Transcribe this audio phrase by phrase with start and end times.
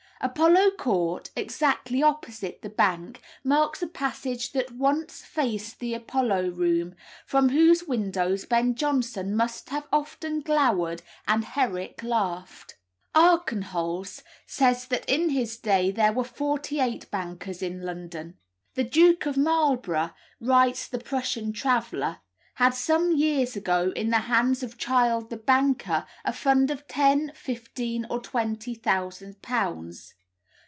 [0.23, 6.93] Apollo Court, exactly opposite the bank, marks a passage that once faced the Apollo room,
[7.25, 12.77] from whose windows Ben Jonson must have often glowered and Herrick laughed.
[13.15, 18.37] Archenholz says that in his day there were forty eight bankers in London.
[18.75, 22.19] "The Duke of Marlborough," writes the Prussian traveller,
[22.55, 27.31] "had some years ago in the hands of Child the banker, a fund of ten,
[27.33, 30.13] fifteen, or twenty thousand pounds.